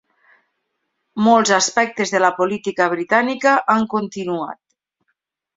[1.25, 4.63] Molts aspectes de la política britànica han continuat.